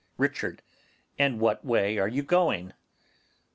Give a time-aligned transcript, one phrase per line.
[0.17, 0.63] Richard.
[1.19, 2.73] And what way are you going?